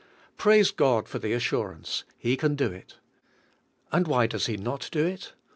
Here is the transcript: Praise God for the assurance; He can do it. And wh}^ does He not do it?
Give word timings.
Praise 0.35 0.71
God 0.71 1.07
for 1.07 1.19
the 1.19 1.31
assurance; 1.31 2.05
He 2.17 2.35
can 2.35 2.55
do 2.55 2.71
it. 2.71 2.97
And 3.91 4.07
wh}^ 4.07 4.27
does 4.29 4.47
He 4.47 4.57
not 4.57 4.89
do 4.91 5.05
it? 5.05 5.33